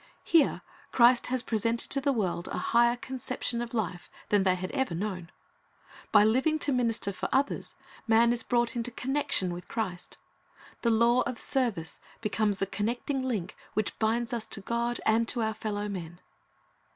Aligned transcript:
Here 0.23 0.63
Christ 0.91 1.27
has 1.27 1.43
presented 1.43 1.91
to 1.91 2.01
the 2.01 2.11
world 2.11 2.47
a 2.47 2.57
higher 2.57 2.95
conception 2.95 3.61
of 3.61 3.71
life 3.75 4.09
than 4.29 4.41
they 4.41 4.55
had 4.55 4.71
ever 4.71 4.95
known. 4.95 5.29
By 6.11 6.23
living 6.23 6.57
to 6.57 6.71
minister 6.71 7.13
for 7.13 7.29
others, 7.31 7.75
man 8.07 8.33
is 8.33 8.41
brought 8.41 8.75
into 8.75 8.89
connection 8.89 9.53
with 9.53 9.67
Christ. 9.67 10.17
■ 10.79 10.81
The 10.81 10.89
law 10.89 11.21
of 11.27 11.37
service 11.37 11.99
becomes 12.19 12.57
the 12.57 12.65
connecting 12.65 13.21
link 13.21 13.55
which 13.75 13.99
binds 13.99 14.33
us 14.33 14.47
to 14.47 14.61
God 14.61 14.99
and 15.05 15.27
to 15.27 15.43
our 15.43 15.53
fellow 15.53 15.87
men. 15.87 16.19